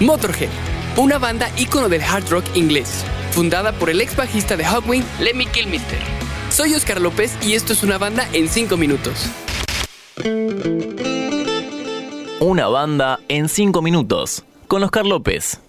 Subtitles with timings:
[0.00, 0.48] Motorhead,
[0.96, 5.44] una banda ícono del hard rock inglés, fundada por el ex bajista de Hawkwind, Lemmy
[5.44, 5.98] Kilmister.
[6.48, 9.26] Soy Oscar López y esto es una banda en 5 minutos.
[12.40, 15.60] Una banda en 5 minutos con Oscar López.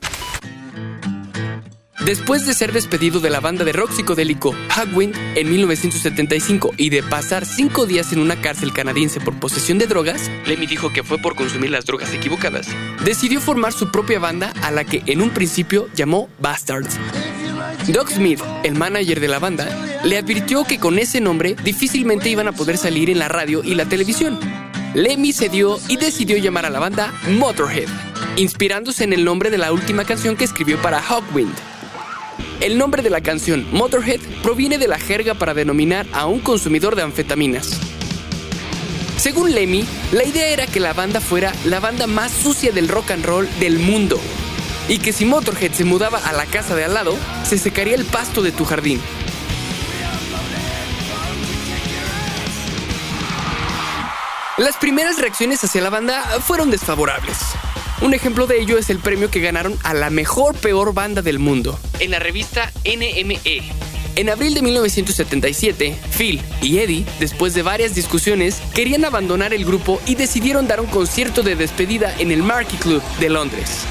[2.05, 7.03] Después de ser despedido de la banda de rock psicodélico Hawkwind en 1975 y de
[7.03, 11.19] pasar cinco días en una cárcel canadiense por posesión de drogas, Lemmy dijo que fue
[11.19, 12.67] por consumir las drogas equivocadas,
[13.05, 16.97] decidió formar su propia banda a la que en un principio llamó Bastards.
[17.87, 19.67] Doug Smith, el manager de la banda,
[20.03, 23.75] le advirtió que con ese nombre difícilmente iban a poder salir en la radio y
[23.75, 24.39] la televisión.
[24.95, 27.87] Lemmy cedió y decidió llamar a la banda Motorhead,
[28.37, 31.70] inspirándose en el nombre de la última canción que escribió para Hawkwind.
[32.59, 36.95] El nombre de la canción, Motorhead, proviene de la jerga para denominar a un consumidor
[36.95, 37.79] de anfetaminas.
[39.17, 43.11] Según Lemmy, la idea era que la banda fuera la banda más sucia del rock
[43.11, 44.19] and roll del mundo.
[44.87, 48.05] Y que si Motorhead se mudaba a la casa de al lado, se secaría el
[48.05, 48.99] pasto de tu jardín.
[54.57, 57.37] Las primeras reacciones hacia la banda fueron desfavorables.
[58.01, 61.37] Un ejemplo de ello es el premio que ganaron a la mejor peor banda del
[61.37, 63.61] mundo, en la revista NME.
[64.15, 70.01] En abril de 1977, Phil y Eddie, después de varias discusiones, querían abandonar el grupo
[70.07, 73.85] y decidieron dar un concierto de despedida en el Marquee Club de Londres.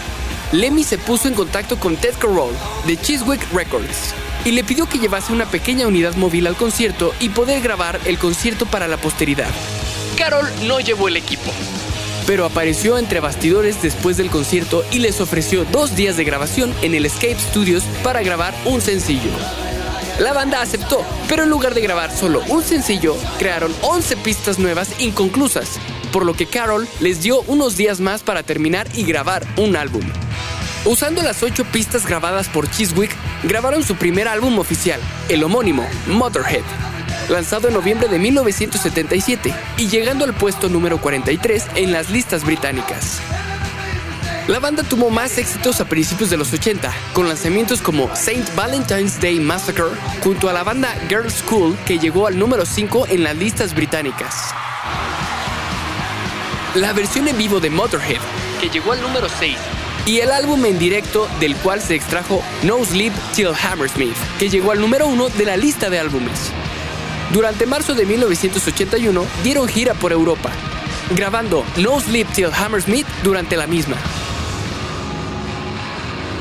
[0.50, 2.54] Lemmy se puso en contacto con Ted Carroll
[2.88, 4.12] de Chiswick Records
[4.44, 8.18] y le pidió que llevase una pequeña unidad móvil al concierto y poder grabar el
[8.18, 9.50] concierto para la posteridad.
[10.16, 11.52] Carroll no llevó el equipo,
[12.30, 16.94] pero apareció entre bastidores después del concierto y les ofreció dos días de grabación en
[16.94, 19.32] el Escape Studios para grabar un sencillo.
[20.20, 25.00] La banda aceptó, pero en lugar de grabar solo un sencillo, crearon 11 pistas nuevas
[25.00, 25.80] inconclusas,
[26.12, 30.04] por lo que Carol les dio unos días más para terminar y grabar un álbum.
[30.84, 33.10] Usando las 8 pistas grabadas por Chiswick,
[33.42, 36.62] grabaron su primer álbum oficial, el homónimo, Motorhead
[37.30, 43.20] lanzado en noviembre de 1977 y llegando al puesto número 43 en las listas británicas.
[44.48, 49.20] La banda tuvo más éxitos a principios de los 80, con lanzamientos como Saint Valentine's
[49.20, 49.90] Day Massacre,
[50.24, 54.52] junto a la banda Girls School, que llegó al número 5 en las listas británicas.
[56.74, 58.20] La versión en vivo de Motorhead,
[58.60, 59.56] que llegó al número 6,
[60.06, 64.72] y el álbum en directo del cual se extrajo No Sleep Till Hammersmith, que llegó
[64.72, 66.50] al número 1 de la lista de álbumes.
[67.32, 70.50] Durante marzo de 1981 dieron gira por Europa,
[71.14, 73.96] grabando No Sleep Till Hammersmith durante la misma.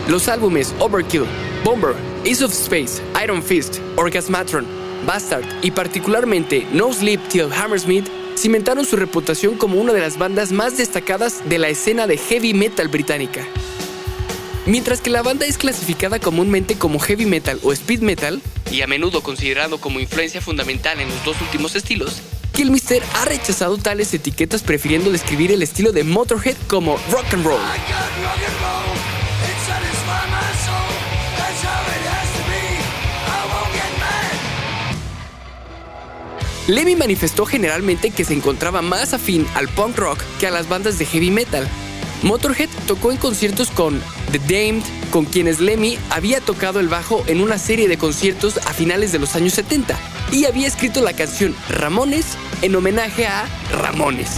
[0.08, 1.26] Los álbumes Overkill,
[1.64, 4.66] Bomber, Ace of Space, Iron Fist, Orgasmatron,
[5.06, 10.52] Bastard y particularmente No Sleep Till Hammersmith cimentaron su reputación como una de las bandas
[10.52, 13.46] más destacadas de la escena de heavy metal británica.
[14.70, 18.88] Mientras que la banda es clasificada comúnmente como heavy metal o speed metal, y a
[18.88, 22.22] menudo considerado como influencia fundamental en los dos últimos estilos,
[22.54, 27.60] Killmister ha rechazado tales etiquetas prefiriendo describir el estilo de Motorhead como rock and roll.
[36.68, 41.00] Lemmy manifestó generalmente que se encontraba más afín al punk rock que a las bandas
[41.00, 41.68] de heavy metal.
[42.22, 44.00] Motorhead tocó en conciertos con
[44.32, 48.74] The Damned, con quienes Lemmy había tocado el bajo en una serie de conciertos a
[48.74, 49.98] finales de los años 70
[50.32, 52.26] y había escrito la canción Ramones
[52.62, 54.30] en homenaje a Ramones.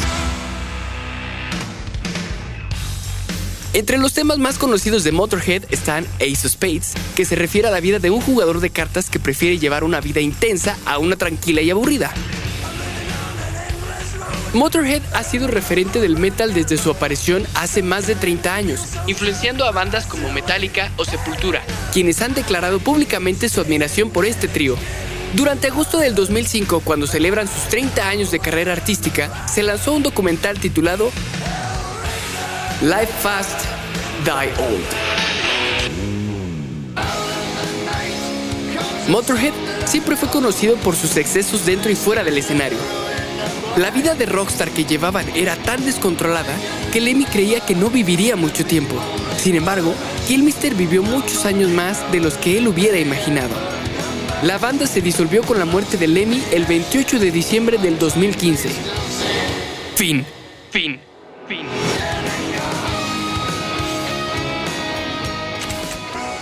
[3.74, 7.72] Entre los temas más conocidos de Motorhead están Ace of Spades, que se refiere a
[7.72, 11.16] la vida de un jugador de cartas que prefiere llevar una vida intensa a una
[11.16, 12.14] tranquila y aburrida.
[14.54, 19.64] Motorhead ha sido referente del metal desde su aparición hace más de 30 años, influenciando
[19.64, 21.62] a bandas como Metallica o Sepultura,
[21.94, 24.76] quienes han declarado públicamente su admiración por este trío.
[25.36, 30.04] Durante agosto del 2005, cuando celebran sus 30 años de carrera artística, se lanzó un
[30.04, 31.12] documental titulado
[32.82, 33.62] Life Fast,
[34.26, 34.86] Die Old.
[39.08, 39.54] Motorhead
[39.86, 42.78] siempre fue conocido por sus excesos dentro y fuera del escenario.
[43.78, 46.54] La vida de rockstar que llevaban era tan descontrolada
[46.92, 48.96] que Lemmy creía que no viviría mucho tiempo.
[49.38, 49.96] Sin embargo,
[50.28, 53.54] Kilmister vivió muchos años más de los que él hubiera imaginado.
[54.44, 58.70] La banda se disolvió con la muerte de Lemmy el 28 de diciembre del 2015.
[59.96, 60.26] Fin.
[60.70, 61.00] Fin.
[61.48, 61.66] Fin.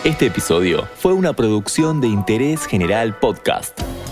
[0.03, 3.88] Este episodio fue una producción de Interés General Podcast.